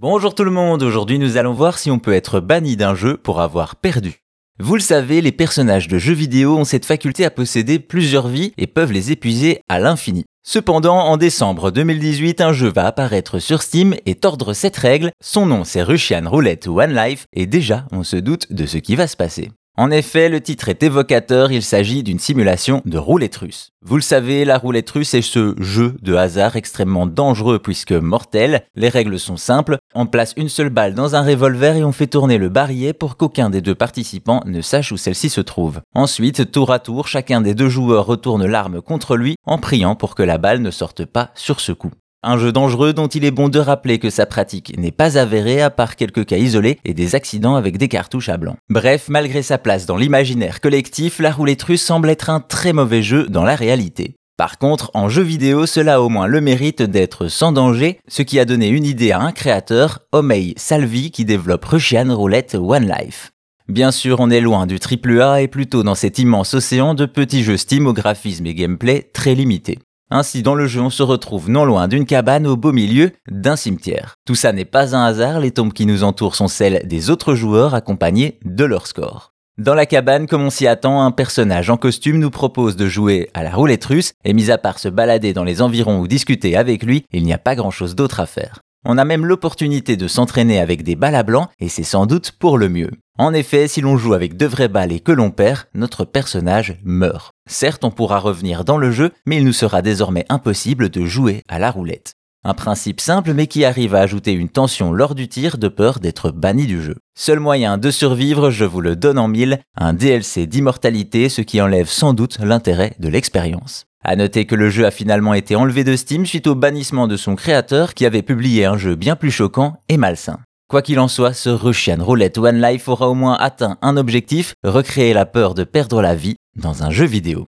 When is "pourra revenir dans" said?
97.90-98.78